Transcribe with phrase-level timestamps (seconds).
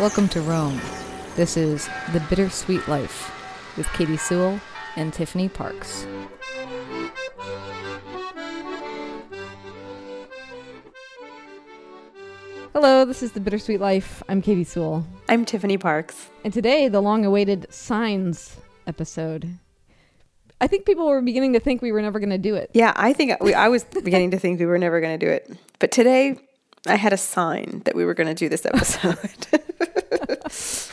[0.00, 0.80] Welcome to Rome.
[1.36, 3.32] This is The Bittersweet Life
[3.76, 4.60] with Katy Sewell
[4.96, 6.04] and Tiffany Parks.
[12.72, 14.20] Hello, this is The Bittersweet Life.
[14.28, 15.06] I'm Katy Sewell.
[15.28, 16.28] I'm Tiffany Parks.
[16.42, 18.56] And today, the long awaited Signs
[18.88, 19.58] episode.
[20.60, 22.68] I think people were beginning to think we were never going to do it.
[22.74, 25.30] Yeah, I think we, I was beginning to think we were never going to do
[25.30, 25.56] it.
[25.78, 26.36] But today,
[26.86, 29.46] I had a sign that we were going to do this episode.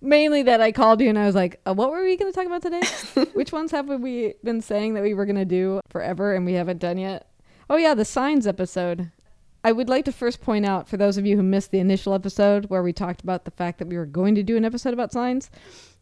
[0.00, 2.36] Mainly that I called you and I was like, uh, what were we going to
[2.36, 3.30] talk about today?
[3.34, 6.54] Which ones have we been saying that we were going to do forever and we
[6.54, 7.30] haven't done yet?
[7.70, 9.10] Oh, yeah, the Signs episode.
[9.64, 12.14] I would like to first point out for those of you who missed the initial
[12.14, 14.94] episode where we talked about the fact that we were going to do an episode
[14.94, 15.50] about signs,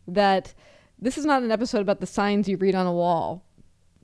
[0.06, 0.54] that
[0.98, 3.44] this is not an episode about the signs you read on a wall.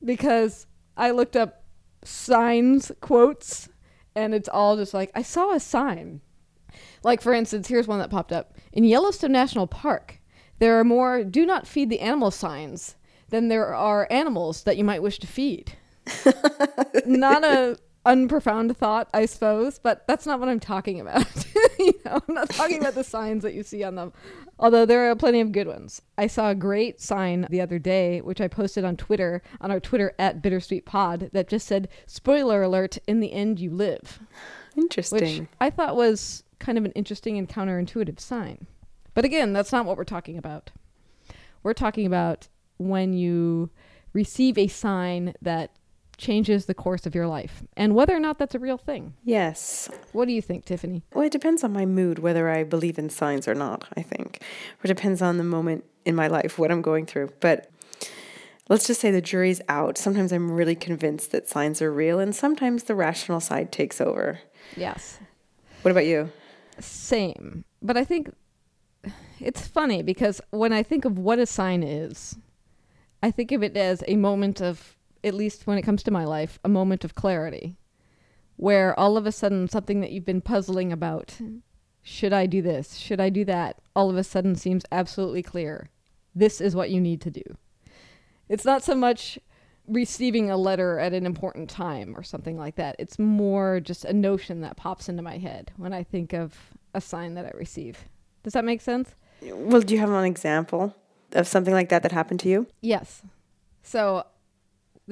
[0.04, 1.64] Because I looked up
[2.02, 3.68] signs quotes
[4.14, 6.20] and it's all just like, I saw a sign.
[7.02, 10.20] Like, for instance, here's one that popped up In Yellowstone National Park,
[10.58, 12.96] there are more do not feed the animal signs
[13.28, 15.76] than there are animals that you might wish to feed.
[17.06, 21.26] not a unprofound thought, I suppose, but that's not what I'm talking about.
[21.86, 24.12] you know, I'm not talking about the signs that you see on them,
[24.58, 26.02] although there are plenty of good ones.
[26.16, 29.80] I saw a great sign the other day, which I posted on Twitter, on our
[29.80, 34.20] Twitter at Bittersweet Pod, that just said, "Spoiler alert: In the end, you live."
[34.76, 35.40] Interesting.
[35.40, 38.66] Which I thought was kind of an interesting and counterintuitive sign.
[39.14, 40.70] But again, that's not what we're talking about.
[41.62, 43.70] We're talking about when you
[44.12, 45.76] receive a sign that
[46.16, 49.14] changes the course of your life and whether or not that's a real thing.
[49.24, 49.90] Yes.
[50.12, 51.02] What do you think, Tiffany?
[51.14, 54.42] Well, it depends on my mood whether I believe in signs or not, I think.
[54.42, 57.30] Or it depends on the moment in my life, what I'm going through.
[57.40, 57.70] But
[58.68, 59.98] let's just say the jury's out.
[59.98, 64.40] Sometimes I'm really convinced that signs are real, and sometimes the rational side takes over.
[64.76, 65.18] Yes.
[65.82, 66.30] What about you?
[66.78, 67.64] Same.
[67.82, 68.32] But I think
[69.40, 72.36] it's funny because when I think of what a sign is,
[73.22, 76.24] I think of it as a moment of, at least when it comes to my
[76.24, 77.76] life, a moment of clarity
[78.56, 81.38] where all of a sudden something that you've been puzzling about,
[82.02, 82.96] should I do this?
[82.96, 83.78] Should I do that?
[83.96, 85.88] All of a sudden seems absolutely clear.
[86.34, 87.42] This is what you need to do.
[88.48, 89.38] It's not so much
[89.88, 92.96] receiving a letter at an important time or something like that.
[92.98, 96.54] It's more just a notion that pops into my head when I think of
[96.94, 98.04] a sign that I receive.
[98.42, 99.14] Does that make sense?
[99.42, 100.94] Well, do you have an example
[101.32, 102.66] of something like that that happened to you?
[102.80, 103.22] Yes.
[103.82, 104.24] So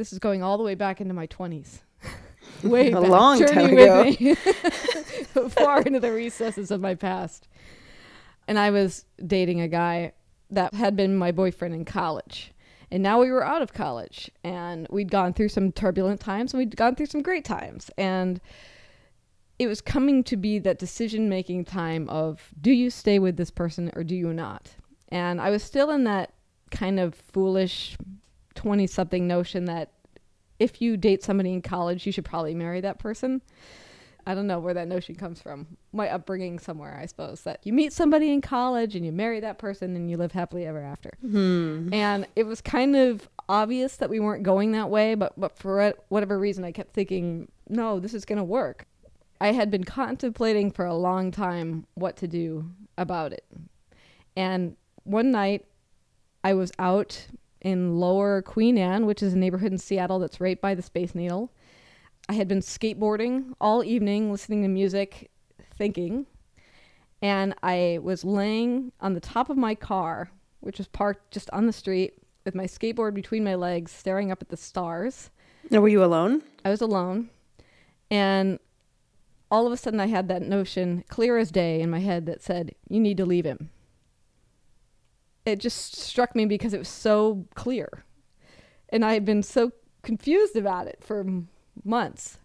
[0.00, 1.81] this is going all the way back into my 20s.
[2.65, 3.11] way a back.
[3.11, 5.43] long Journey time with ago.
[5.44, 5.49] me.
[5.50, 7.49] far into the recesses of my past.
[8.49, 10.12] And I was dating a guy
[10.49, 12.53] that had been my boyfriend in college.
[12.91, 16.59] And now we were out of college and we'd gone through some turbulent times and
[16.59, 17.91] we'd gone through some great times.
[17.99, 18.41] And
[19.59, 23.50] it was coming to be that decision making time of do you stay with this
[23.50, 24.71] person or do you not?
[25.11, 26.32] And I was still in that
[26.71, 27.99] kind of foolish
[28.55, 29.93] 20 something notion that
[30.59, 33.41] if you date somebody in college, you should probably marry that person.
[34.27, 35.66] I don't know where that notion comes from.
[35.93, 39.59] My upbringing somewhere, I suppose, that you meet somebody in college and you marry that
[39.59, 41.11] person and you live happily ever after.
[41.22, 41.88] Hmm.
[41.93, 45.94] And it was kind of obvious that we weren't going that way, but, but for
[46.09, 48.87] whatever reason, I kept thinking, no, this is going to work.
[49.41, 53.47] I had been contemplating for a long time what to do about it.
[54.37, 55.65] And one night,
[56.44, 57.27] I was out
[57.60, 61.15] in lower Queen Anne, which is a neighborhood in Seattle that's right by the Space
[61.15, 61.53] Needle.
[62.28, 65.31] I had been skateboarding all evening, listening to music,
[65.76, 66.26] thinking,
[67.22, 71.66] and I was laying on the top of my car, which was parked just on
[71.66, 75.31] the street, with my skateboard between my legs, staring up at the stars.
[75.70, 76.43] Now, were you alone?
[76.65, 77.31] I was alone,
[78.10, 78.59] and
[79.50, 82.43] all of a sudden I had that notion, clear as day, in my head that
[82.43, 83.70] said, You need to leave him.
[85.45, 88.05] It just struck me because it was so clear.
[88.88, 89.73] And I had been so
[90.03, 91.25] confused about it for
[91.85, 92.38] months.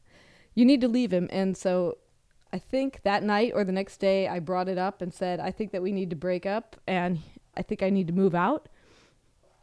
[0.53, 1.27] You need to leave him.
[1.31, 1.97] And so
[2.53, 5.51] I think that night or the next day, I brought it up and said, I
[5.51, 7.19] think that we need to break up and
[7.57, 8.69] I think I need to move out.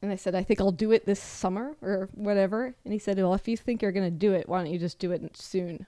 [0.03, 2.75] And I said, I think I'll do it this summer or whatever.
[2.85, 4.79] And he said, Well, if you think you're going to do it, why don't you
[4.79, 5.87] just do it soon?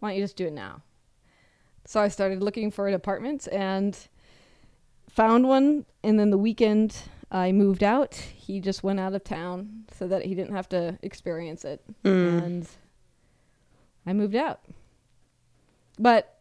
[0.00, 0.82] Why don't you just do it now?
[1.84, 3.96] So I started looking for an apartment and
[5.12, 5.86] found one.
[6.02, 6.96] And then the weekend
[7.30, 8.14] I moved out.
[8.14, 11.82] He just went out of town so that he didn't have to experience it.
[12.04, 12.42] Mm.
[12.42, 12.68] And
[14.06, 14.60] I moved out.
[15.98, 16.40] But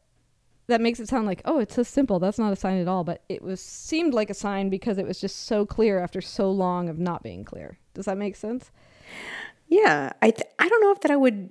[0.67, 2.19] that makes it sound like, oh, it's so simple.
[2.19, 3.03] That's not a sign at all.
[3.03, 6.49] But it was seemed like a sign because it was just so clear after so
[6.49, 7.77] long of not being clear.
[7.93, 8.71] Does that make sense?
[9.67, 11.49] Yeah, I th- I don't know if that I would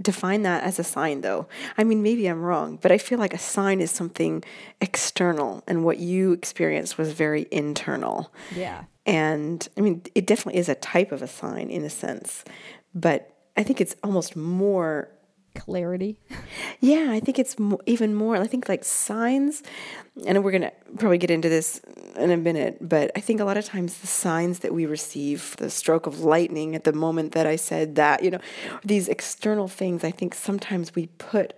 [0.00, 1.46] define that as a sign, though.
[1.76, 4.42] I mean, maybe I'm wrong, but I feel like a sign is something
[4.80, 8.32] external, and what you experienced was very internal.
[8.54, 8.84] Yeah.
[9.06, 12.44] And I mean, it definitely is a type of a sign in a sense,
[12.94, 15.10] but I think it's almost more
[15.54, 16.18] Clarity.
[16.80, 18.36] yeah, I think it's mo- even more.
[18.36, 19.62] I think like signs,
[20.26, 21.80] and we're gonna probably get into this
[22.16, 25.56] in a minute, but I think a lot of times the signs that we receive,
[25.58, 28.40] the stroke of lightning at the moment that I said that, you know,
[28.84, 31.54] these external things, I think sometimes we put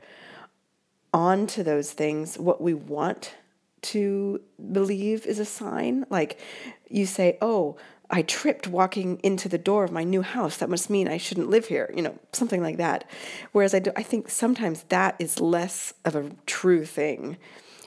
[1.13, 3.35] onto those things what we want
[3.83, 4.41] to
[4.73, 6.05] believe is a sign.
[6.11, 6.39] Like
[6.89, 7.77] you say, oh,
[8.11, 10.57] I tripped walking into the door of my new house.
[10.59, 13.09] That must mean I shouldn't live here, you know, something like that.
[13.53, 17.37] Whereas I, do, I think sometimes that is less of a true thing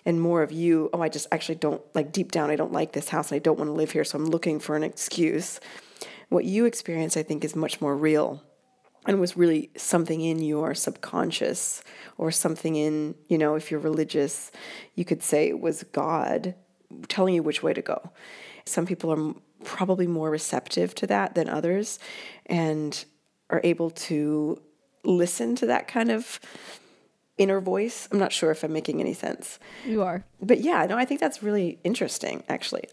[0.06, 2.94] and more of you, oh, I just actually don't, like deep down, I don't like
[2.94, 5.60] this house and I don't want to live here, so I'm looking for an excuse.
[6.30, 8.42] What you experience, I think, is much more real
[9.06, 11.84] and was really something in your subconscious
[12.18, 14.52] or something in, you know, if you're religious,
[14.96, 16.56] you could say it was God
[17.08, 18.12] telling you which way to go.
[18.70, 19.34] Some people are
[19.64, 22.00] probably more receptive to that than others
[22.46, 23.04] and
[23.50, 24.62] are able to
[25.04, 26.40] listen to that kind of
[27.38, 28.08] inner voice.
[28.12, 29.60] I'm not sure if I'm making any sense.
[29.86, 30.26] You are.
[30.42, 32.84] But yeah, no, I think that's really interesting, actually.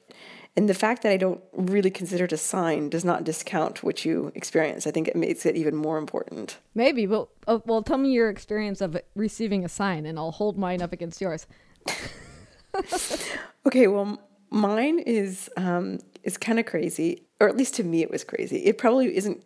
[0.57, 4.07] And the fact that I don't really consider it a sign does not discount what
[4.07, 4.87] you experience.
[4.87, 6.57] I think it makes it even more important.
[6.75, 10.57] Maybe, but uh, well, tell me your experience of receiving a sign, and I'll hold
[10.57, 11.47] mine up against yours.
[13.67, 14.19] okay, well,
[14.51, 18.59] mine is um, is kind of crazy, or at least to me, it was crazy.
[18.65, 19.43] It probably isn't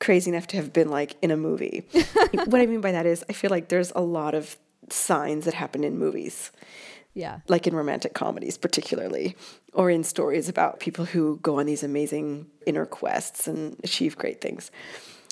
[0.00, 1.86] crazy enough to have been like in a movie.
[2.46, 4.56] what I mean by that is, I feel like there's a lot of
[4.88, 6.50] signs that happen in movies.
[7.14, 7.40] Yeah.
[7.48, 9.36] Like in romantic comedies, particularly,
[9.72, 14.40] or in stories about people who go on these amazing inner quests and achieve great
[14.40, 14.70] things.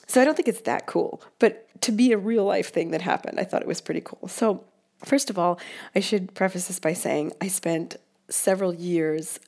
[0.06, 1.23] So I don't think it's that cool.
[1.39, 4.27] But to be a real life thing that happened, I thought it was pretty cool.
[4.29, 4.65] So,
[5.05, 5.61] first of all,
[5.95, 7.97] I should preface this by saying I spent
[8.28, 9.38] several years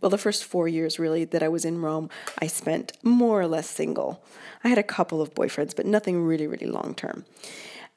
[0.00, 2.08] well, the first four years really that I was in Rome,
[2.38, 4.24] I spent more or less single.
[4.64, 7.26] I had a couple of boyfriends, but nothing really, really long term.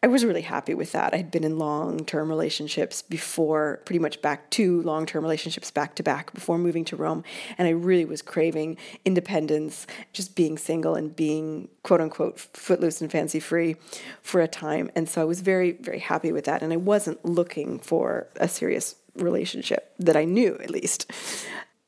[0.02, 1.14] I was really happy with that.
[1.14, 5.72] I had been in long term relationships before, pretty much back to long term relationships
[5.72, 7.24] back to back before moving to Rome.
[7.58, 8.76] And I really was craving
[9.06, 13.78] independence, just being single and being quote unquote footloose and fancy free
[14.22, 14.92] for a time.
[14.94, 16.62] And so I was very, very happy with that.
[16.62, 21.12] And I wasn't looking for a serious relationship that I knew at least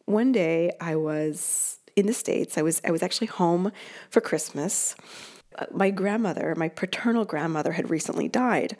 [0.06, 2.57] one day I was in the States.
[2.57, 3.72] I was I was actually home
[4.10, 4.95] for Christmas.
[5.57, 8.77] Uh, my grandmother, my paternal grandmother, had recently died.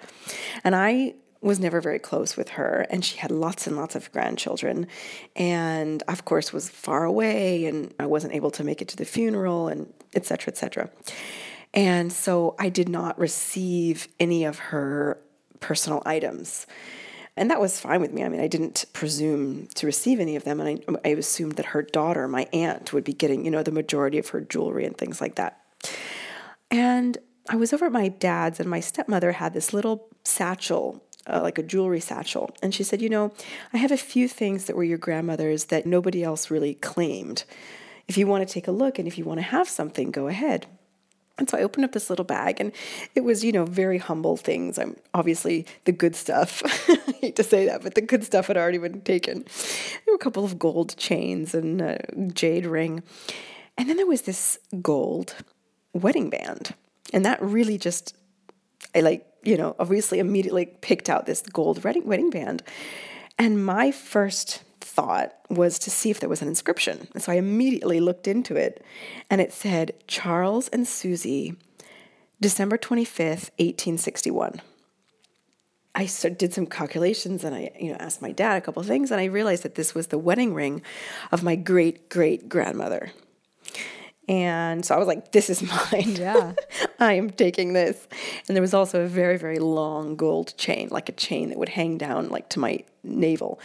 [0.64, 4.12] And I was never very close with her and she had lots and lots of
[4.12, 4.88] grandchildren
[5.36, 9.06] and of course was far away and I wasn't able to make it to the
[9.06, 10.90] funeral and etc etc
[11.72, 15.20] and so I did not receive any of her
[15.60, 16.66] personal items
[17.38, 18.24] and that was fine with me.
[18.24, 20.60] I mean, I didn't presume to receive any of them.
[20.60, 23.72] And I, I assumed that her daughter, my aunt, would be getting, you know, the
[23.72, 25.60] majority of her jewelry and things like that.
[26.72, 27.18] And
[27.50, 31.58] I was over at my dad's, and my stepmother had this little satchel uh, like
[31.58, 32.56] a jewelry satchel.
[32.62, 33.34] And she said, You know,
[33.74, 37.44] I have a few things that were your grandmother's that nobody else really claimed.
[38.08, 40.28] If you want to take a look and if you want to have something, go
[40.28, 40.68] ahead.
[41.38, 42.72] And so I opened up this little bag, and
[43.14, 44.80] it was, you know, very humble things.
[44.80, 46.62] I'm obviously the good stuff.
[46.90, 49.44] I hate to say that, but the good stuff had already been taken.
[49.44, 52.00] There were a couple of gold chains and a
[52.34, 53.04] jade ring.
[53.78, 55.36] And then there was this gold
[55.94, 56.74] wedding band.
[57.14, 58.16] And that really just,
[58.96, 62.64] I like, you know, obviously immediately picked out this gold wedding, wedding band.
[63.38, 67.08] And my first thought was to see if there was an inscription.
[67.14, 68.84] And so I immediately looked into it
[69.30, 71.56] and it said Charles and Susie,
[72.40, 74.62] December 25th, 1861.
[75.96, 79.20] I did some calculations and I, you know, asked my dad a couple things and
[79.20, 80.82] I realized that this was the wedding ring
[81.32, 83.12] of my great great grandmother.
[84.28, 86.16] And so I was like, this is mine.
[86.16, 86.54] Yeah.
[87.00, 88.08] I am taking this.
[88.48, 91.70] And there was also a very, very long gold chain, like a chain that would
[91.70, 93.60] hang down like to my navel.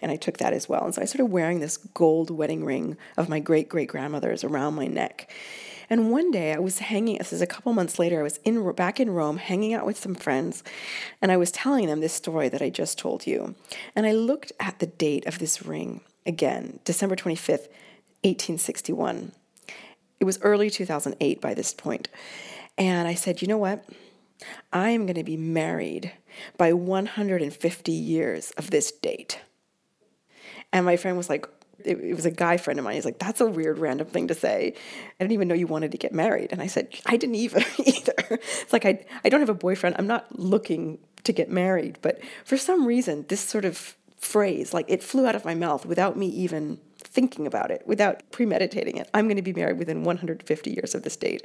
[0.00, 0.84] And I took that as well.
[0.84, 4.74] And so I started wearing this gold wedding ring of my great great grandmother's around
[4.74, 5.30] my neck.
[5.88, 8.72] And one day I was hanging, this is a couple months later, I was in
[8.72, 10.64] back in Rome hanging out with some friends,
[11.22, 13.54] and I was telling them this story that I just told you.
[13.94, 17.68] And I looked at the date of this ring again, December 25th,
[18.24, 19.32] 1861.
[20.20, 22.08] It was early 2008 by this point.
[22.78, 23.84] And I said, you know what?
[24.72, 26.12] I am going to be married
[26.58, 29.40] by 150 years of this date.
[30.72, 32.94] And my friend was like, It, it, was a guy friend of mine.
[32.94, 34.74] He's like, that's a weird random thing to say.
[34.76, 36.52] I didn't even know you wanted to get married.
[36.52, 38.14] And I said, I didn't even either.
[38.30, 39.96] It's like, I, I don't have a boyfriend.
[39.98, 41.98] I'm not looking to get married.
[42.02, 45.86] But for some reason, this sort of phrase, like it flew out of my mouth
[45.86, 49.08] without me even thinking about it, without premeditating it.
[49.14, 51.44] I'm going to be married within 150 years of this date,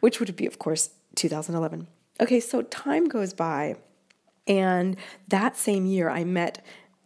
[0.00, 1.86] which would be, of course, 2011.
[2.20, 3.76] Okay, so time goes by.
[4.46, 4.96] And
[5.28, 6.64] that same year, I met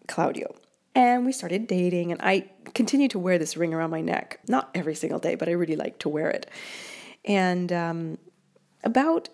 [0.08, 0.54] Claudio.
[0.94, 4.40] And we started dating, and I continued to wear this ring around my neck.
[4.46, 6.48] Not every single day, but I really like to wear it.
[7.24, 8.18] And um,
[8.84, 9.28] about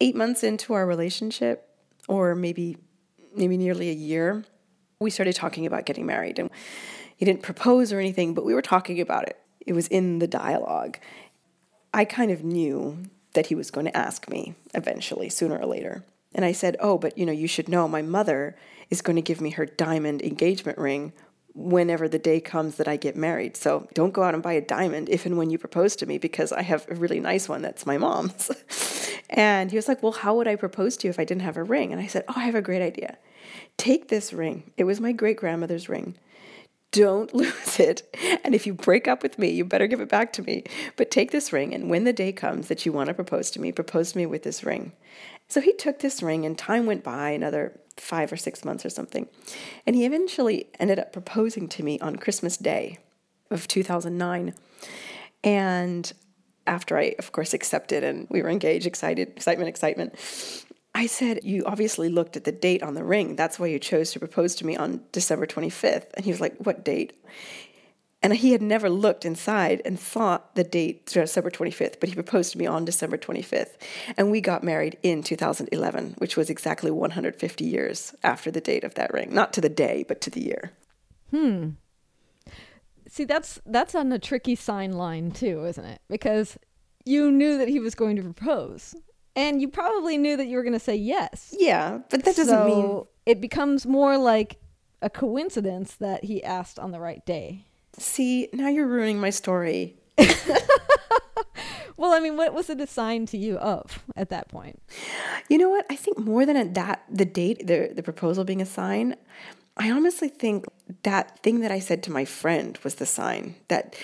[0.00, 1.68] eight months into our relationship,
[2.08, 2.78] or maybe
[3.34, 4.44] maybe nearly a year,
[5.00, 6.38] we started talking about getting married.
[6.38, 6.50] And
[7.18, 9.36] he didn't propose or anything, but we were talking about it.
[9.66, 10.98] It was in the dialogue.
[11.92, 13.02] I kind of knew
[13.34, 16.04] that he was going to ask me eventually, sooner or later.
[16.32, 18.56] And I said, Oh, but you know, you should know my mother
[18.88, 21.12] is going to give me her diamond engagement ring
[21.54, 23.56] whenever the day comes that I get married.
[23.56, 26.18] So don't go out and buy a diamond if and when you propose to me
[26.18, 28.48] because I have a really nice one that's my mom's.
[29.30, 31.56] and he was like, Well, how would I propose to you if I didn't have
[31.56, 31.90] a ring?
[31.90, 33.18] And I said, Oh, I have a great idea.
[33.76, 34.70] Take this ring.
[34.76, 36.16] It was my great grandmother's ring.
[36.92, 38.02] Don't lose it.
[38.44, 40.64] And if you break up with me, you better give it back to me.
[40.96, 43.60] But take this ring, and when the day comes that you want to propose to
[43.60, 44.92] me, propose to me with this ring.
[45.48, 48.90] So he took this ring, and time went by another five or six months or
[48.90, 49.28] something.
[49.86, 52.98] And he eventually ended up proposing to me on Christmas Day
[53.50, 54.54] of 2009.
[55.44, 56.12] And
[56.66, 60.14] after I, of course, accepted and we were engaged, excited, excitement, excitement,
[60.98, 63.36] I said, You obviously looked at the date on the ring.
[63.36, 66.06] That's why you chose to propose to me on December 25th.
[66.14, 67.12] And he was like, What date?
[68.20, 72.16] And he had never looked inside and saw the date was December 25th, but he
[72.16, 73.76] proposed to me on December 25th.
[74.16, 78.94] And we got married in 2011, which was exactly 150 years after the date of
[78.94, 79.32] that ring.
[79.32, 80.72] Not to the day, but to the year.
[81.30, 81.68] Hmm.
[83.06, 86.00] See, that's that's on a tricky sign line too, isn't it?
[86.08, 86.58] Because
[87.04, 88.96] you knew that he was going to propose.
[89.36, 91.54] And you probably knew that you were going to say yes.
[91.56, 94.58] Yeah, but that doesn't so mean it becomes more like
[95.02, 97.64] a coincidence that he asked on the right day.
[97.98, 99.96] See, now you're ruining my story.
[101.96, 104.82] well, I mean, what was it assigned to you of at that point?
[105.48, 105.86] You know what?
[105.90, 109.16] I think more than that, the date, the the proposal being a sign.
[109.76, 110.64] I honestly think
[111.04, 113.94] that thing that I said to my friend was the sign that.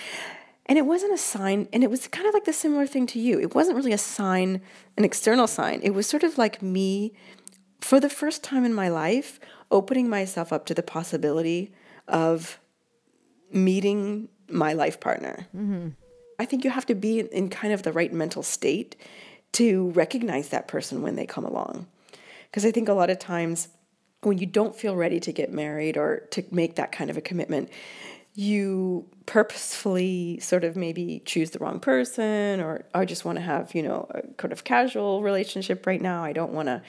[0.67, 3.19] And it wasn't a sign, and it was kind of like the similar thing to
[3.19, 3.39] you.
[3.39, 4.61] It wasn't really a sign,
[4.97, 5.79] an external sign.
[5.83, 7.13] It was sort of like me,
[7.81, 11.71] for the first time in my life, opening myself up to the possibility
[12.07, 12.59] of
[13.51, 15.47] meeting my life partner.
[15.55, 15.89] Mm-hmm.
[16.39, 18.95] I think you have to be in kind of the right mental state
[19.53, 21.87] to recognize that person when they come along.
[22.49, 23.69] Because I think a lot of times
[24.21, 27.21] when you don't feel ready to get married or to make that kind of a
[27.21, 27.69] commitment,
[28.37, 33.73] you purposefully sort of maybe choose the wrong person or I just want to have,
[33.73, 36.23] you know, a kind of casual relationship right now.
[36.23, 36.81] I don't want to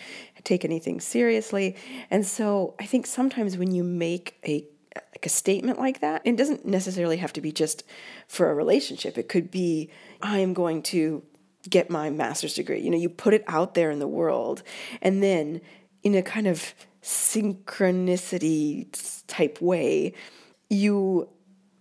[0.42, 1.76] take anything seriously.
[2.10, 4.66] And so I think sometimes when you make a
[5.12, 6.22] like a statement like that.
[6.24, 7.84] It doesn't necessarily have to be just
[8.28, 9.18] for a relationship.
[9.18, 9.90] It could be
[10.22, 11.22] I am going to
[11.68, 12.80] get my master's degree.
[12.80, 14.62] You know, you put it out there in the world
[15.02, 15.60] and then
[16.02, 20.14] in a kind of synchronicity type way,
[20.68, 21.28] you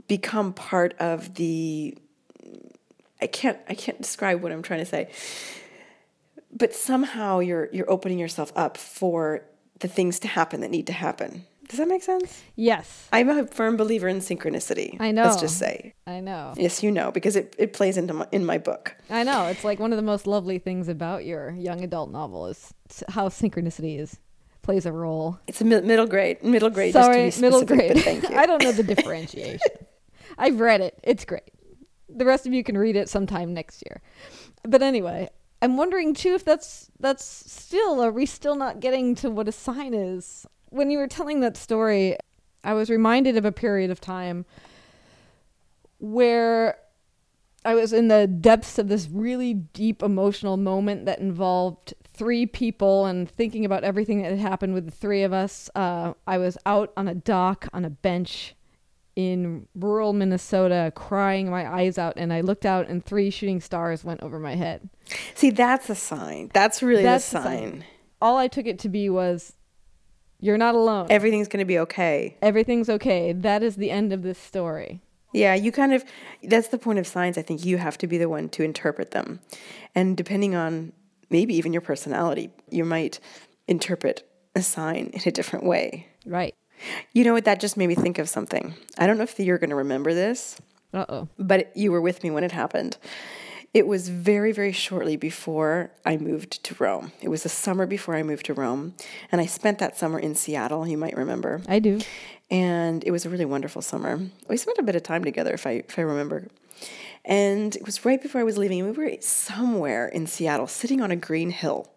[0.07, 1.97] become part of the
[3.21, 5.09] I can't I can't describe what I'm trying to say.
[6.51, 9.43] But somehow you're you're opening yourself up for
[9.79, 11.45] the things to happen that need to happen.
[11.67, 12.43] Does that make sense?
[12.55, 13.07] Yes.
[13.11, 14.97] I'm a firm believer in synchronicity.
[14.99, 15.23] I know.
[15.23, 15.95] Let's just say.
[16.05, 16.53] I know.
[16.55, 18.95] Yes, you know, because it, it plays into my, in my book.
[19.09, 19.47] I know.
[19.47, 22.71] It's like one of the most lovely things about your young adult novel is
[23.09, 24.19] how synchronicity is
[24.61, 25.39] plays a role.
[25.47, 26.43] It's a mi- middle grade.
[26.43, 26.93] Middle grade.
[26.93, 27.97] Sorry, middle grade.
[27.99, 28.35] Thank you.
[28.35, 29.59] I don't know the differentiation.
[30.37, 30.99] I've read it.
[31.03, 31.51] It's great.
[32.09, 34.01] The rest of you can read it sometime next year.
[34.63, 35.29] But anyway,
[35.61, 39.51] I'm wondering too if that's that's still are we still not getting to what a
[39.51, 40.45] sign is?
[40.75, 42.17] when you were telling that story,
[42.63, 44.45] I was reminded of a period of time
[45.99, 46.77] where
[47.63, 53.05] I was in the depths of this really deep emotional moment that involved three people
[53.05, 55.69] and thinking about everything that had happened with the three of us.
[55.75, 58.53] Uh, I was out on a dock on a bench
[59.15, 64.03] in rural Minnesota crying my eyes out and I looked out and three shooting stars
[64.03, 64.89] went over my head.
[65.35, 66.51] See, that's a sign.
[66.53, 67.59] That's really that's the sign.
[67.59, 67.85] sign.
[68.21, 69.53] All I took it to be was
[70.39, 71.07] you're not alone.
[71.09, 72.37] Everything's going to be okay.
[72.41, 73.31] Everything's okay.
[73.31, 75.01] That is the end of this story.
[75.33, 76.05] Yeah, you kind of,
[76.43, 77.37] that's the point of signs.
[77.37, 79.41] I think you have to be the one to interpret them.
[79.93, 80.93] And depending on
[81.29, 83.19] maybe even your personality, you might
[83.67, 86.07] interpret a sign in a different way.
[86.25, 86.55] Right.
[87.13, 87.45] You know what?
[87.45, 88.73] That just made me think of something.
[88.97, 90.57] I don't know if you're going to remember this,
[90.93, 91.27] Uh oh.
[91.37, 92.97] but you were with me when it happened.
[93.73, 97.11] It was very, very shortly before I moved to Rome.
[97.21, 98.93] It was the summer before I moved to Rome.
[99.33, 101.61] And I spent that summer in Seattle, you might remember.
[101.67, 101.99] I do.
[102.49, 104.19] And it was a really wonderful summer.
[104.47, 106.47] We spent a bit of time together, if I, if I remember.
[107.25, 108.85] And it was right before I was leaving.
[108.85, 111.89] We were somewhere in Seattle, sitting on a green hill.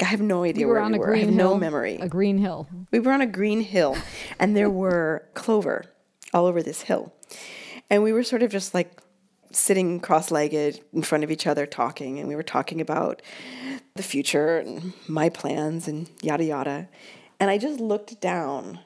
[0.00, 1.14] I have no idea We were where on we a were.
[1.14, 1.36] I have hill.
[1.36, 1.96] no memory.
[1.96, 2.68] A green hill.
[2.92, 3.96] We were on a green hill,
[4.38, 5.84] and there were clover
[6.32, 7.12] all over this hill.
[7.88, 9.00] And we were sort of just like
[9.52, 13.20] sitting cross legged in front of each other talking, and we were talking about
[13.96, 16.88] the future and my plans and yada yada.
[17.40, 18.78] And I just looked down.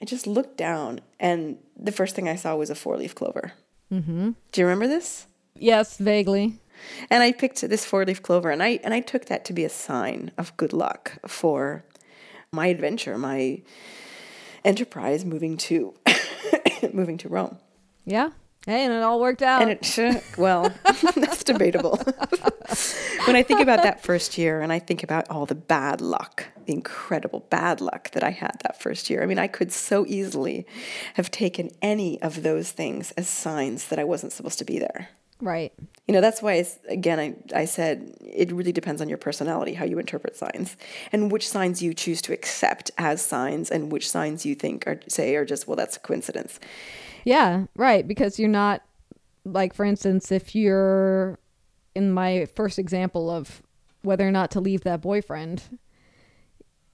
[0.00, 3.52] I just looked down, and the first thing I saw was a four leaf clover.
[3.92, 4.30] Mm-hmm.
[4.52, 5.26] Do you remember this?
[5.56, 6.58] Yes, vaguely.
[7.10, 9.64] And I picked this four leaf clover and I and I took that to be
[9.64, 11.84] a sign of good luck for
[12.52, 13.62] my adventure, my
[14.64, 15.94] enterprise moving to
[16.92, 17.58] moving to Rome.
[18.04, 18.30] Yeah.
[18.66, 19.62] Hey, and it all worked out.
[19.62, 20.74] And it well,
[21.16, 21.96] that's debatable.
[23.24, 26.44] when I think about that first year and I think about all the bad luck,
[26.66, 29.22] the incredible bad luck that I had that first year.
[29.22, 30.66] I mean, I could so easily
[31.14, 35.08] have taken any of those things as signs that I wasn't supposed to be there.
[35.40, 35.72] right.
[36.08, 39.84] You know, that's why, again, I, I said it really depends on your personality, how
[39.84, 40.74] you interpret signs,
[41.12, 45.00] and which signs you choose to accept as signs, and which signs you think are,
[45.06, 46.58] say, are just, well, that's a coincidence.
[47.24, 48.08] Yeah, right.
[48.08, 48.82] Because you're not,
[49.44, 51.38] like, for instance, if you're
[51.94, 53.62] in my first example of
[54.00, 55.78] whether or not to leave that boyfriend,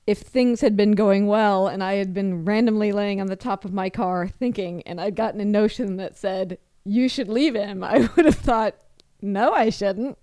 [0.06, 3.64] if things had been going well and I had been randomly laying on the top
[3.64, 7.84] of my car thinking, and I'd gotten a notion that said, you should leave him,
[7.84, 8.74] I would have thought,
[9.24, 10.18] no, I shouldn't.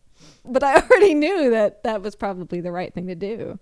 [0.45, 3.59] But I already knew that that was probably the right thing to do.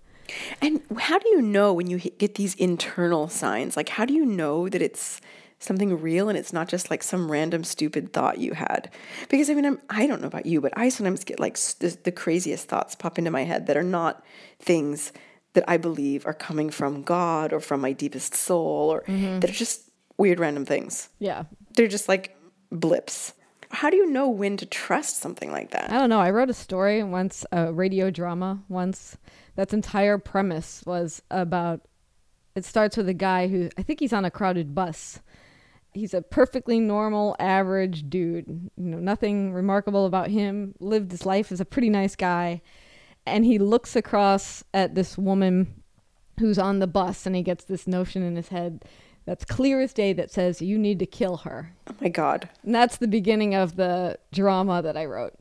[0.61, 3.75] And how do you know when you get these internal signs?
[3.75, 5.21] Like, how do you know that it's
[5.57, 8.91] something real and it's not just like some random stupid thought you had?
[9.29, 11.97] Because I mean, I'm, I don't know about you, but I sometimes get like the,
[12.03, 14.23] the craziest thoughts pop into my head that are not
[14.59, 15.11] things
[15.53, 19.39] that I believe are coming from God or from my deepest soul or mm-hmm.
[19.39, 21.09] that are just weird random things.
[21.17, 21.45] Yeah.
[21.75, 22.37] They're just like
[22.71, 23.33] blips.
[23.71, 25.91] How do you know when to trust something like that?
[25.91, 26.19] I don't know.
[26.19, 29.17] I wrote a story once, a radio drama once.
[29.55, 31.81] That's entire premise was about.
[32.55, 35.19] It starts with a guy who I think he's on a crowded bus.
[35.93, 38.45] He's a perfectly normal, average dude.
[38.47, 40.73] You know, nothing remarkable about him.
[40.79, 42.61] Lived his life as a pretty nice guy,
[43.25, 45.83] and he looks across at this woman
[46.39, 48.83] who's on the bus, and he gets this notion in his head
[49.29, 51.71] that's clear as day that says you need to kill her.
[51.87, 52.49] Oh my God.
[52.63, 55.35] And that's the beginning of the drama that I wrote.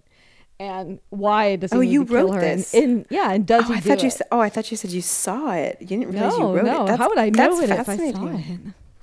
[0.60, 2.40] And why does he Oh, need you to kill wrote her?
[2.40, 2.74] And- this?
[2.74, 4.26] And, yeah, and does Oh, I thought you said.
[4.30, 5.78] Oh, I thought you said you saw it.
[5.80, 6.82] You didn't realize no, you wrote no.
[6.82, 6.86] it.
[6.88, 8.44] That's, How would I know it if I saw it?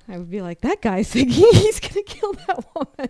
[0.07, 3.09] I would be like, that guy's thinking he's gonna kill that woman.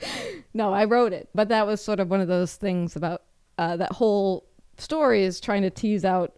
[0.54, 3.22] no, I wrote it, but that was sort of one of those things about
[3.58, 4.44] uh, that whole
[4.76, 6.34] story is trying to tease out: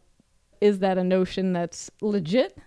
[0.61, 2.59] is that a notion that's legit,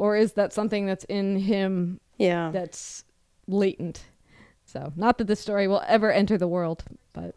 [0.00, 2.50] or is that something that's in him Yeah.
[2.52, 3.04] that's
[3.46, 4.06] latent?
[4.64, 7.34] So, not that this story will ever enter the world, but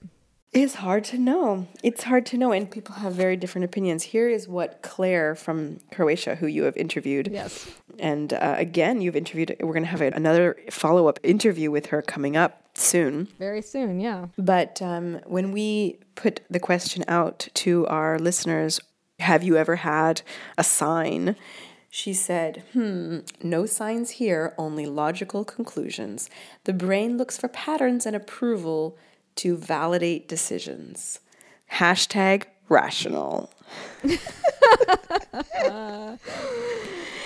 [0.53, 1.65] It's hard to know.
[1.81, 4.03] It's hard to know, and people have very different opinions.
[4.03, 7.67] Here is what Claire from Croatia, who you have interviewed, yes.
[7.97, 9.55] and uh, again, you've interviewed.
[9.59, 13.27] We're going to have another follow up interview with her coming up soon.
[13.39, 14.27] Very soon, yeah.
[14.37, 18.79] But um, when we put the question out to our listeners,
[19.19, 20.21] have you ever had
[20.57, 21.35] a sign?
[21.95, 26.27] She said, hmm, no signs here, only logical conclusions.
[26.63, 28.97] The brain looks for patterns and approval
[29.35, 31.19] to validate decisions.
[31.73, 33.51] Hashtag rational.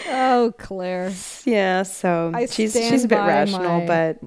[0.10, 1.12] Oh, Claire.
[1.46, 4.20] Yeah, so I she's she's a bit rational, my- but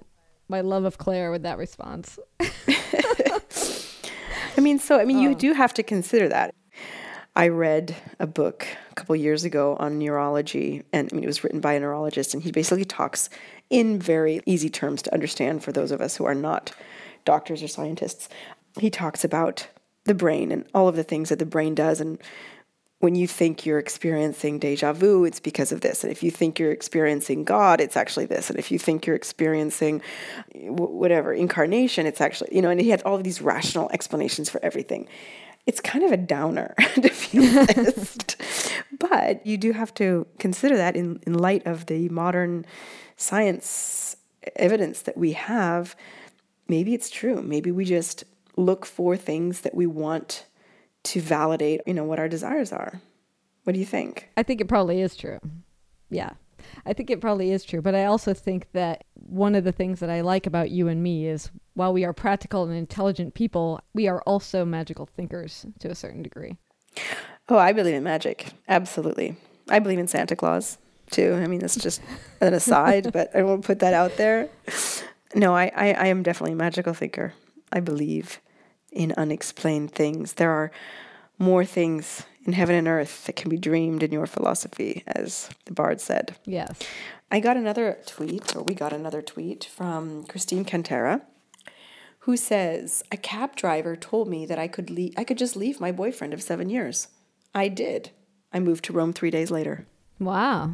[0.48, 2.18] My love of Claire with that response.
[2.40, 2.50] I
[4.60, 6.54] mean, so I mean, you do have to consider that.
[7.40, 11.42] I read a book a couple years ago on neurology, and I mean, it was
[11.42, 13.30] written by a neurologist, and he basically talks
[13.70, 16.70] in very easy terms to understand for those of us who are not
[17.24, 18.28] doctors or scientists.
[18.78, 19.66] He talks about
[20.04, 22.18] the brain and all of the things that the brain does, and
[22.98, 26.04] when you think you're experiencing deja vu, it's because of this.
[26.04, 28.50] And if you think you're experiencing God, it's actually this.
[28.50, 30.02] And if you think you're experiencing
[30.52, 34.50] wh- whatever incarnation, it's actually, you know, and he had all of these rational explanations
[34.50, 35.08] for everything.
[35.66, 37.00] It's kind of a downer, to
[37.32, 38.36] be honest.
[38.98, 42.64] but you do have to consider that in, in light of the modern
[43.16, 44.16] science
[44.56, 45.94] evidence that we have.
[46.68, 47.42] Maybe it's true.
[47.42, 48.24] Maybe we just
[48.56, 50.46] look for things that we want
[51.02, 53.00] to validate, you know, what our desires are.
[53.64, 54.28] What do you think?
[54.36, 55.38] I think it probably is true.
[56.10, 56.30] Yeah.
[56.86, 57.82] I think it probably is true.
[57.82, 61.02] But I also think that one of the things that I like about you and
[61.02, 65.88] me is while we are practical and intelligent people, we are also magical thinkers to
[65.88, 66.56] a certain degree.
[67.48, 68.52] Oh, I believe in magic.
[68.68, 69.36] Absolutely.
[69.68, 70.78] I believe in Santa Claus
[71.10, 71.34] too.
[71.34, 72.00] I mean, that's just
[72.40, 74.48] an aside, but I won't put that out there.
[75.34, 77.34] No, I, I, I am definitely a magical thinker.
[77.72, 78.40] I believe
[78.90, 80.34] in unexplained things.
[80.34, 80.70] There are
[81.38, 85.72] more things in heaven and earth that can be dreamed in your philosophy, as the
[85.72, 86.36] bard said.
[86.44, 86.76] Yes.
[87.30, 91.22] I got another tweet, or we got another tweet from Christine Cantera,
[92.20, 95.78] who says, A cab driver told me that I could leave, I could just leave
[95.78, 97.06] my boyfriend of seven years.
[97.54, 98.10] I did.
[98.52, 99.86] I moved to Rome three days later.
[100.18, 100.72] Wow.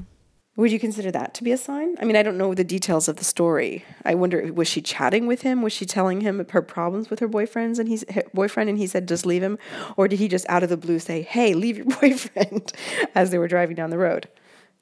[0.57, 1.97] Would you consider that to be a sign?
[2.01, 3.85] I mean, I don't know the details of the story.
[4.07, 5.61] I wonder, was she chatting with him?
[5.61, 8.87] Was she telling him her problems with her boyfriends and he's her boyfriend, and he
[8.87, 9.59] said just leave him,
[9.99, 12.73] or did he just out of the blue say, "Hey, leave your boyfriend,"
[13.15, 14.29] as they were driving down the road?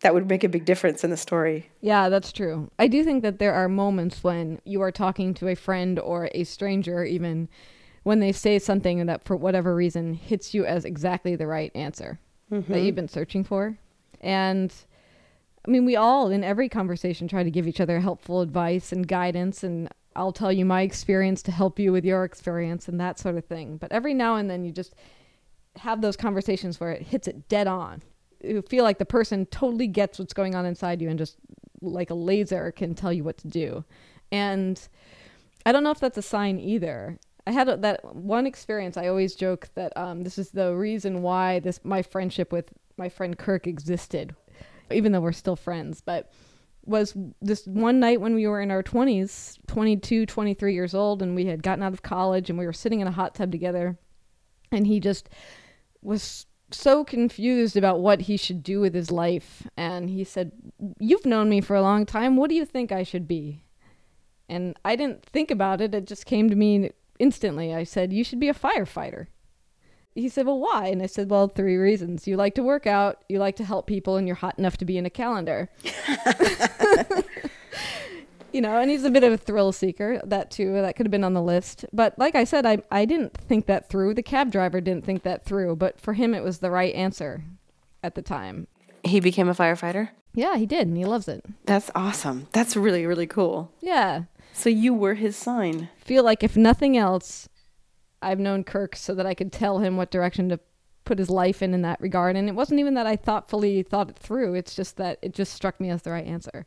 [0.02, 1.70] That would make a big difference in the story.
[1.80, 2.70] Yeah, that's true.
[2.78, 6.28] I do think that there are moments when you are talking to a friend or
[6.34, 7.48] a stranger, even
[8.02, 12.18] when they say something that, for whatever reason, hits you as exactly the right answer
[12.52, 12.72] Mm-hmm.
[12.72, 13.78] that you've been searching for,
[14.20, 14.72] and
[15.66, 19.08] I mean, we all in every conversation try to give each other helpful advice and
[19.08, 23.18] guidance, and I'll tell you my experience to help you with your experience and that
[23.18, 23.78] sort of thing.
[23.78, 24.94] But every now and then you just
[25.76, 28.02] have those conversations where it hits it dead on.
[28.42, 31.36] You feel like the person totally gets what's going on inside you and just
[31.80, 33.84] like a laser can tell you what to do.
[34.30, 34.80] And
[35.64, 37.18] I don't know if that's a sign either.
[37.46, 38.96] I had that one experience.
[38.96, 43.08] I always joke that um, this is the reason why this my friendship with my
[43.08, 44.34] friend Kirk existed
[44.90, 46.32] even though we're still friends, but
[46.86, 51.34] was this one night when we were in our 20s, 22, 23 years old, and
[51.34, 53.96] we had gotten out of college and we were sitting in a hot tub together.
[54.70, 55.28] And he just
[56.02, 59.66] was so confused about what he should do with his life.
[59.76, 60.52] And he said,
[60.98, 62.36] You've known me for a long time.
[62.36, 63.62] What do you think I should be?
[64.48, 65.94] And I didn't think about it.
[65.94, 67.74] It just came to me instantly.
[67.74, 69.28] I said, You should be a firefighter
[70.14, 70.86] he said, Well, why?
[70.88, 72.26] And I said, Well, three reasons.
[72.26, 74.84] You like to work out, you like to help people, and you're hot enough to
[74.84, 75.68] be in a calendar.
[78.52, 80.72] you know, and he's a bit of a thrill seeker, that too.
[80.74, 81.84] That could have been on the list.
[81.92, 84.14] But like I said, I, I didn't think that through.
[84.14, 87.44] The cab driver didn't think that through, but for him, it was the right answer
[88.02, 88.68] at the time.
[89.02, 90.10] He became a firefighter?
[90.34, 91.44] Yeah, he did, and he loves it.
[91.64, 92.48] That's awesome.
[92.52, 93.72] That's really, really cool.
[93.80, 94.24] Yeah.
[94.52, 95.88] So you were his sign.
[95.98, 97.48] Feel like, if nothing else,
[98.24, 100.60] I've known Kirk so that I could tell him what direction to
[101.04, 102.36] put his life in in that regard.
[102.36, 104.54] And it wasn't even that I thoughtfully thought it through.
[104.54, 106.66] It's just that it just struck me as the right answer.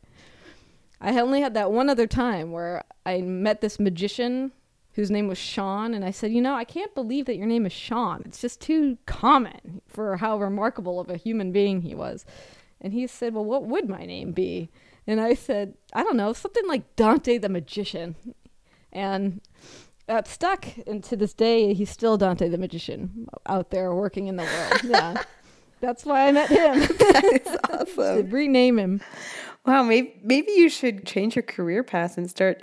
[1.00, 4.52] I only had that one other time where I met this magician
[4.94, 7.66] whose name was Sean, and I said, You know, I can't believe that your name
[7.66, 8.22] is Sean.
[8.24, 12.26] It's just too common for how remarkable of a human being he was.
[12.80, 14.70] And he said, Well, what would my name be?
[15.06, 18.16] And I said, I don't know, something like Dante the Magician.
[18.92, 19.40] And
[20.08, 24.36] that stuck, and to this day, he's still Dante the magician out there working in
[24.36, 24.82] the world.
[24.84, 25.22] yeah,
[25.80, 26.80] that's why I met him.
[26.98, 28.30] that is awesome.
[28.30, 29.00] rename him.
[29.64, 32.62] Wow, maybe maybe you should change your career path and start.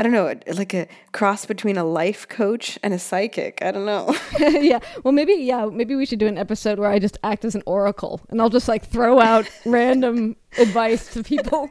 [0.00, 3.58] I don't know, like a cross between a life coach and a psychic.
[3.60, 4.16] I don't know.
[4.40, 4.78] yeah.
[5.04, 7.62] Well, maybe yeah, maybe we should do an episode where I just act as an
[7.66, 11.70] oracle and I'll just like throw out random advice to people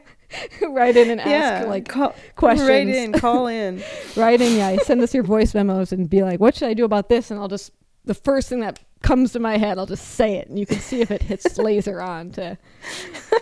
[0.62, 2.68] write in and ask yeah, like call, questions.
[2.68, 3.82] Write in, call in.
[4.14, 4.76] write in, yeah.
[4.84, 7.32] Send us your voice memos and be like, what should I do about this?
[7.32, 7.72] And I'll just
[8.04, 10.78] the first thing that comes to my head, I'll just say it, and you can
[10.78, 12.58] see if it hits laser on to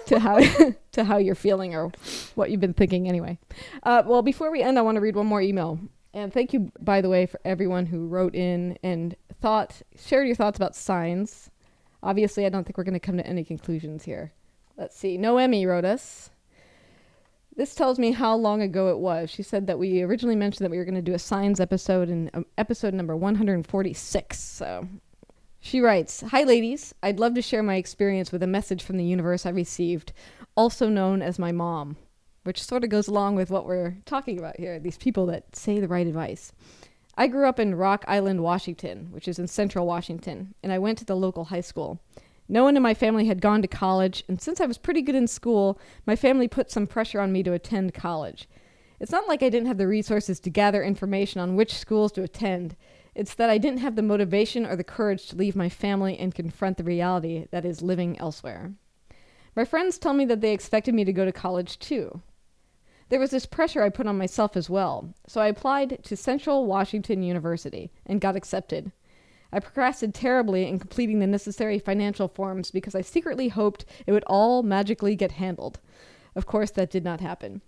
[0.07, 0.41] to how
[0.93, 1.91] to how you're feeling or
[2.35, 3.09] what you've been thinking.
[3.09, 3.39] Anyway,
[3.83, 5.79] uh, well, before we end, I want to read one more email.
[6.15, 10.37] And thank you, by the way, for everyone who wrote in and thought, shared your
[10.37, 11.51] thoughts about signs.
[12.03, 14.33] Obviously, I don't think we're going to come to any conclusions here.
[14.77, 15.19] Let's see.
[15.19, 16.31] Noemi wrote us.
[17.57, 19.31] This tells me how long ago it was.
[19.31, 22.09] She said that we originally mentioned that we were going to do a signs episode
[22.09, 24.39] in um, episode number 146.
[24.39, 24.89] So
[25.61, 26.95] she writes Hi, ladies.
[27.03, 30.13] I'd love to share my experience with a message from the universe I received,
[30.55, 31.97] also known as my mom,
[32.45, 35.81] which sort of goes along with what we're talking about here these people that say
[35.81, 36.53] the right advice.
[37.17, 40.99] I grew up in Rock Island, Washington, which is in central Washington, and I went
[40.99, 42.01] to the local high school.
[42.49, 45.17] No one in my family had gone to college, and since I was pretty good
[45.17, 48.49] in school, my family put some pressure on me to attend college.
[49.01, 52.23] It's not like I didn't have the resources to gather information on which schools to
[52.23, 52.77] attend.
[53.15, 56.35] It's that I didn't have the motivation or the courage to leave my family and
[56.35, 58.73] confront the reality that is living elsewhere.
[59.57, 62.23] My friends tell me that they expected me to go to college too.
[63.09, 66.67] There was this pressure I put on myself as well, so I applied to Central
[66.67, 68.93] Washington University and got accepted.
[69.51, 74.25] I procrastinated terribly in completing the necessary financial forms because I secretly hoped it would
[74.27, 75.81] all magically get handled.
[76.37, 77.63] Of course, that did not happen.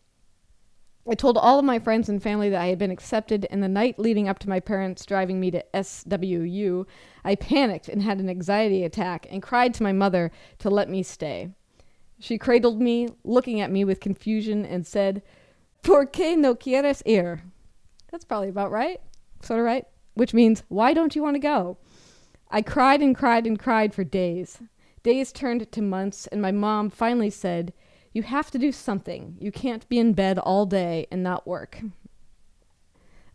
[1.10, 3.68] I told all of my friends and family that I had been accepted, and the
[3.68, 6.86] night leading up to my parents driving me to CWU,
[7.24, 11.02] I panicked and had an anxiety attack and cried to my mother to let me
[11.02, 11.50] stay.
[12.20, 15.22] She cradled me, looking at me with confusion, and said,
[15.82, 17.42] ¿Por qué no quieres ir?
[18.12, 19.00] That's probably about right.
[19.42, 19.86] Sort of right.
[20.14, 21.78] Which means, why don't you want to go?
[22.52, 24.60] I cried and cried and cried for days.
[25.02, 27.72] Days turned to months, and my mom finally said,
[28.12, 29.36] You have to do something.
[29.40, 31.80] You can't be in bed all day and not work.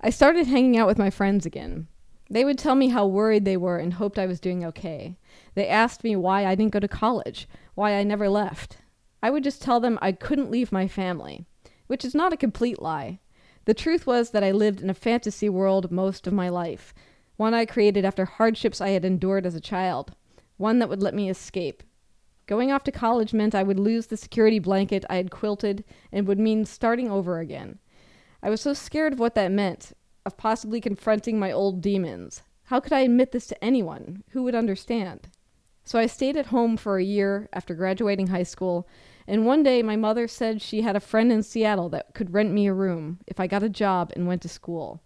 [0.01, 1.88] I started hanging out with my friends again.
[2.29, 5.17] They would tell me how worried they were and hoped I was doing okay.
[5.53, 8.79] They asked me why I didn't go to college, why I never left.
[9.23, 11.45] I would just tell them I couldn't leave my family,
[11.88, 13.19] which is not a complete lie.
[13.65, 16.93] The truth was that I lived in a fantasy world most of my life,
[17.38, 20.13] one I created after hardships I had endured as a child,
[20.57, 21.81] one that would let me escape.
[22.47, 26.27] Going off to college meant I would lose the security blanket I had quilted and
[26.27, 27.79] would mean starting over again.
[28.43, 29.93] I was so scared of what that meant,
[30.25, 32.43] of possibly confronting my old demons.
[32.65, 34.23] How could I admit this to anyone?
[34.29, 35.29] Who would understand?
[35.84, 38.88] So I stayed at home for a year after graduating high school
[39.27, 42.51] and one day my mother said she had a friend in Seattle that could rent
[42.51, 45.01] me a room if I got a job and went to school.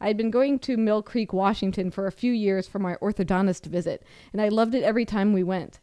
[0.00, 3.66] I had been going to Mill Creek, Washington for a few years for my orthodontist
[3.66, 5.80] visit, and I loved it every time we went.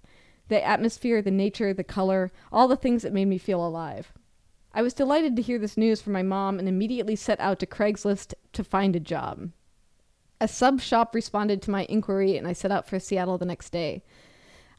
[0.52, 4.12] The atmosphere, the nature, the color, all the things that made me feel alive.
[4.74, 7.66] I was delighted to hear this news from my mom and immediately set out to
[7.66, 9.52] Craigslist to find a job.
[10.42, 13.70] A sub shop responded to my inquiry, and I set out for Seattle the next
[13.70, 14.04] day.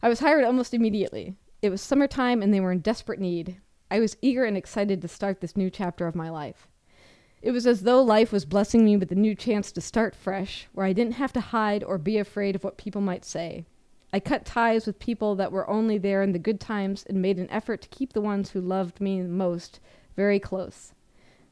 [0.02, 1.36] I was hired almost immediately.
[1.62, 3.56] It was summertime and they were in desperate need.
[3.90, 6.68] I was eager and excited to start this new chapter of my life.
[7.40, 10.68] It was as though life was blessing me with a new chance to start fresh,
[10.74, 13.64] where I didn't have to hide or be afraid of what people might say.
[14.12, 17.38] I cut ties with people that were only there in the good times and made
[17.38, 19.80] an effort to keep the ones who loved me most
[20.16, 20.92] very close.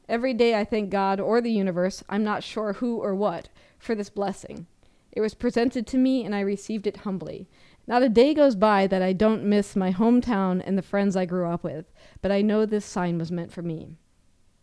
[0.07, 3.95] Every day I thank God or the universe, I'm not sure who or what, for
[3.95, 4.67] this blessing.
[5.11, 7.47] It was presented to me and I received it humbly.
[7.87, 11.25] Not a day goes by that I don't miss my hometown and the friends I
[11.25, 13.95] grew up with, but I know this sign was meant for me.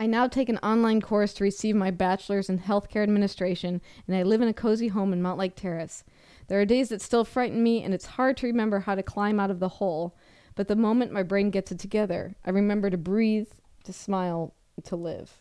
[0.01, 4.23] I now take an online course to receive my bachelor's in healthcare administration, and I
[4.23, 6.05] live in a cozy home in Mountlake Terrace.
[6.49, 9.39] There are days that still frighten me, and it's hard to remember how to climb
[9.39, 10.17] out of the hole,
[10.55, 13.49] but the moment my brain gets it together, I remember to breathe,
[13.85, 15.39] to smile, to live.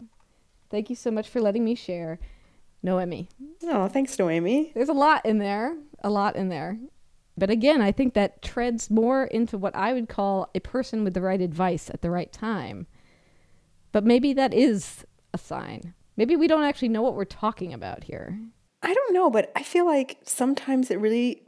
[0.70, 2.20] Thank you so much for letting me share.
[2.84, 3.30] Noemi.
[3.64, 4.72] Oh, thanks, Noemi.
[4.76, 6.78] There's a lot in there, a lot in there.
[7.38, 11.14] But again, I think that treads more into what I would call a person with
[11.14, 12.88] the right advice at the right time.
[13.92, 15.94] But maybe that is a sign.
[16.16, 18.40] Maybe we don't actually know what we're talking about here.
[18.84, 21.44] I don't know, but I feel like sometimes it really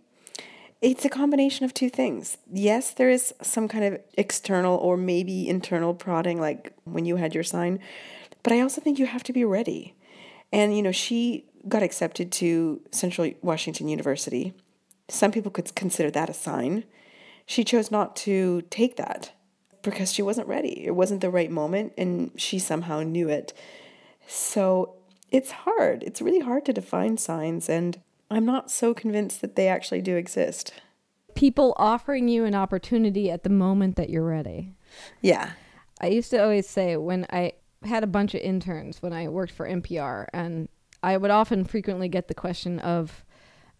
[0.81, 2.37] it's a combination of two things.
[2.51, 7.35] Yes, there is some kind of external or maybe internal prodding like when you had
[7.35, 7.79] your sign,
[8.43, 9.95] but I also think you have to be ready.
[10.51, 14.53] And you know, she got accepted to Central Washington University
[15.09, 16.85] some people could consider that a sign.
[17.45, 19.31] She chose not to take that
[19.81, 20.85] because she wasn't ready.
[20.85, 23.53] It wasn't the right moment, and she somehow knew it.
[24.27, 24.95] So
[25.31, 26.03] it's hard.
[26.03, 30.15] It's really hard to define signs, and I'm not so convinced that they actually do
[30.15, 30.73] exist.
[31.35, 34.73] People offering you an opportunity at the moment that you're ready.
[35.21, 35.51] Yeah.
[36.01, 39.53] I used to always say when I had a bunch of interns when I worked
[39.53, 40.69] for NPR, and
[41.01, 43.23] I would often frequently get the question of,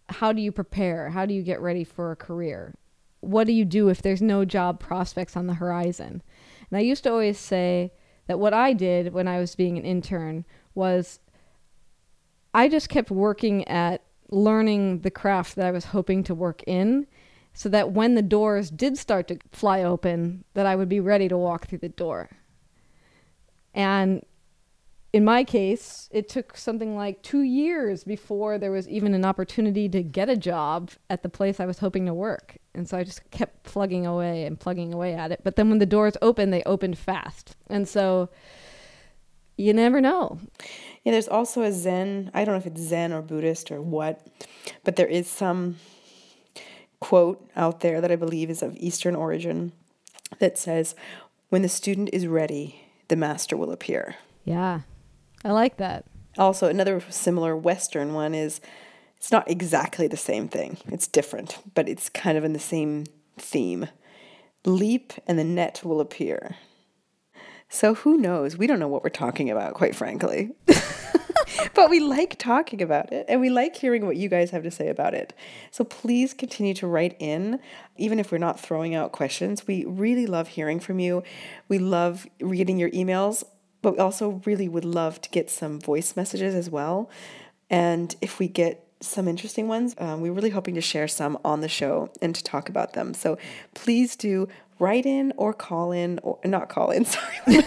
[0.08, 1.10] how do you prepare?
[1.10, 2.74] How do you get ready for a career?
[3.20, 6.22] What do you do if there's no job prospects on the horizon?
[6.70, 7.92] And I used to always say
[8.26, 11.20] that what I did when I was being an intern was
[12.52, 17.06] I just kept working at learning the craft that I was hoping to work in
[17.52, 21.28] so that when the doors did start to fly open that I would be ready
[21.28, 22.30] to walk through the door.
[23.74, 24.24] And
[25.12, 29.88] in my case, it took something like two years before there was even an opportunity
[29.88, 32.58] to get a job at the place I was hoping to work.
[32.74, 35.40] And so I just kept plugging away and plugging away at it.
[35.42, 37.56] But then when the doors opened, they opened fast.
[37.68, 38.28] And so
[39.56, 40.38] you never know.
[41.04, 44.26] Yeah, there's also a Zen, I don't know if it's Zen or Buddhist or what,
[44.84, 45.76] but there is some
[47.00, 49.72] quote out there that I believe is of Eastern origin
[50.38, 50.94] that says,
[51.48, 54.16] When the student is ready, the master will appear.
[54.44, 54.80] Yeah.
[55.44, 56.04] I like that.
[56.38, 58.60] Also, another similar Western one is
[59.16, 63.06] it's not exactly the same thing, it's different, but it's kind of in the same
[63.36, 63.88] theme.
[64.64, 66.56] Leap and the net will appear.
[67.68, 68.56] So who knows?
[68.56, 70.50] We don't know what we're talking about, quite frankly.
[71.74, 74.70] but we like talking about it and we like hearing what you guys have to
[74.70, 75.32] say about it.
[75.70, 77.60] So please continue to write in,
[77.96, 79.66] even if we're not throwing out questions.
[79.66, 81.22] We really love hearing from you.
[81.68, 83.44] We love reading your emails,
[83.82, 87.10] but we also really would love to get some voice messages as well.
[87.68, 91.60] And if we get some interesting ones, um, we're really hoping to share some on
[91.60, 93.14] the show and to talk about them.
[93.14, 93.38] So
[93.74, 94.48] please do
[94.80, 97.36] write in or call in or not call in sorry.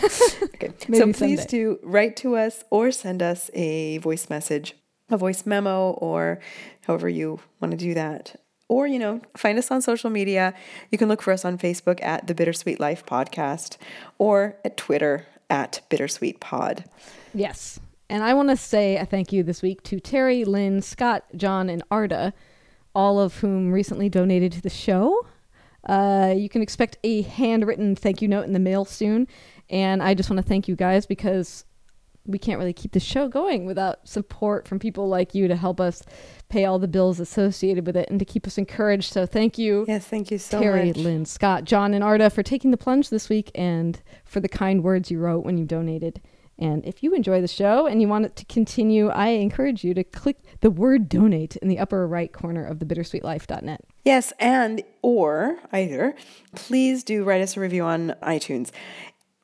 [0.55, 0.73] Okay.
[0.93, 1.45] So please someday.
[1.47, 4.75] do write to us or send us a voice message
[5.09, 6.39] a voice memo or
[6.81, 8.35] however you want to do that.
[8.69, 10.53] Or you know find us on social media.
[10.91, 13.77] You can look for us on facebook at the bittersweet life podcast
[14.17, 16.85] or at twitter at bittersweet pod.
[17.33, 17.79] Yes.
[18.09, 21.69] And i want to say a thank you this week to terry lynn scott john
[21.69, 22.33] and arda
[22.95, 25.25] all of whom recently donated to the show
[25.85, 29.27] uh, you can expect a handwritten thank you note in the mail soon.
[29.69, 31.65] And I just want to thank you guys because
[32.25, 35.81] we can't really keep the show going without support from people like you to help
[35.81, 36.03] us
[36.47, 39.11] pay all the bills associated with it and to keep us encouraged.
[39.11, 39.83] So thank you.
[39.87, 40.97] Yes, thank you so Terry, much.
[40.97, 44.83] Lynn, Scott, John, and Arda for taking the plunge this week and for the kind
[44.83, 46.21] words you wrote when you donated.
[46.63, 49.93] And if you enjoy the show and you want it to continue, I encourage you
[49.95, 53.81] to click the word donate in the upper right corner of the bittersweetlife.net.
[54.05, 56.15] Yes, and or either,
[56.55, 58.71] please do write us a review on iTunes.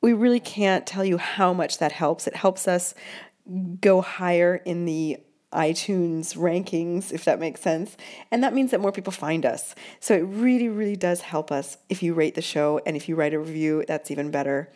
[0.00, 2.26] We really can't tell you how much that helps.
[2.26, 2.94] It helps us
[3.82, 5.18] go higher in the
[5.52, 7.98] iTunes rankings, if that makes sense.
[8.30, 9.74] And that means that more people find us.
[9.98, 12.80] So it really, really does help us if you rate the show.
[12.86, 14.72] And if you write a review, that's even better.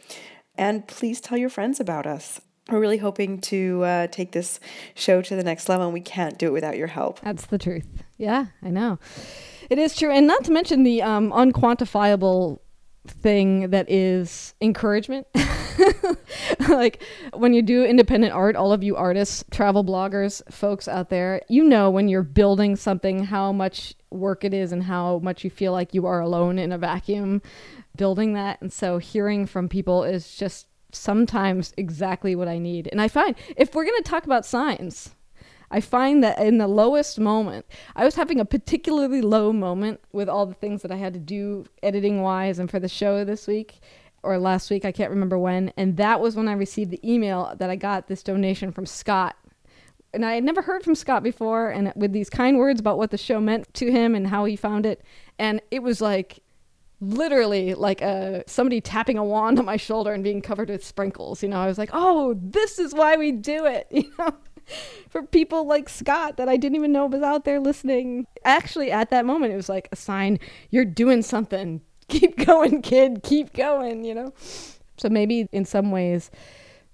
[0.57, 2.41] And please tell your friends about us.
[2.71, 4.59] We're really hoping to uh, take this
[4.95, 7.21] show to the next level, and we can't do it without your help.
[7.21, 7.87] That's the truth.
[8.17, 8.99] Yeah, I know.
[9.69, 10.11] It is true.
[10.11, 12.61] And not to mention the um, unquantifiable
[13.07, 15.27] thing that is encouragement.
[16.69, 17.03] like
[17.35, 21.65] when you do independent art, all of you artists, travel bloggers, folks out there, you
[21.65, 25.73] know when you're building something how much work it is and how much you feel
[25.73, 27.43] like you are alone in a vacuum
[27.97, 28.61] building that.
[28.61, 32.89] And so hearing from people is just sometimes exactly what I need.
[32.91, 35.15] And I find if we're going to talk about signs,
[35.71, 40.29] I find that in the lowest moment, I was having a particularly low moment with
[40.29, 43.47] all the things that I had to do editing wise and for the show this
[43.47, 43.81] week
[44.23, 45.73] or last week, I can't remember when.
[45.77, 49.37] And that was when I received the email that I got this donation from Scott.
[50.13, 53.11] And I had never heard from Scott before, and with these kind words about what
[53.11, 55.03] the show meant to him and how he found it.
[55.41, 56.44] And it was like
[57.11, 61.43] literally like a somebody tapping a wand on my shoulder and being covered with sprinkles.
[61.43, 63.89] You know, I was like, oh, this is why we do it.
[63.95, 64.35] You know,
[65.11, 68.27] for people like Scott that I didn't even know was out there listening.
[68.45, 70.39] Actually, at that moment, it was like a sign
[70.71, 71.83] you're doing something.
[72.09, 73.23] Keep going, kid.
[73.23, 74.05] Keep going.
[74.05, 74.35] You know.
[74.97, 76.31] So maybe in some ways,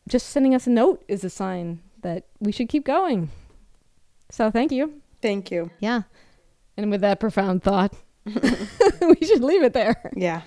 [0.08, 3.30] just sending us a note is a sign that we should keep going.
[4.30, 5.00] So thank you.
[5.22, 5.70] Thank you.
[5.80, 6.02] Yeah.
[6.76, 7.94] And with that profound thought.
[9.02, 10.10] we should leave it there.
[10.16, 10.42] Yeah.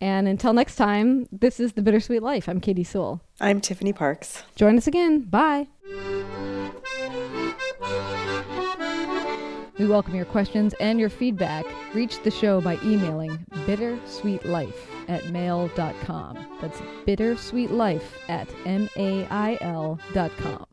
[0.00, 2.48] And until next time, this is The Bittersweet Life.
[2.48, 3.20] I'm Katy Sewell.
[3.40, 4.42] I'm Tiffany Parks.
[4.56, 5.20] Join us again.
[5.20, 5.68] Bye.
[9.78, 11.64] We welcome your questions and your feedback.
[11.94, 14.74] Reach the show by emailing bittersweetlife
[15.08, 16.58] at mail.com.
[16.60, 20.66] That's bittersweetlife at mail.com.